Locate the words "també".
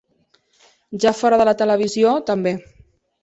2.31-2.55